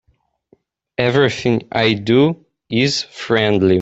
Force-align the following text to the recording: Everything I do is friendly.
Everything 0.97 1.67
I 1.71 1.93
do 1.93 2.43
is 2.71 3.03
friendly. 3.03 3.69